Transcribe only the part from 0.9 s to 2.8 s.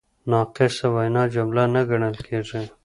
وینا جمله نه ګڼل کیږي.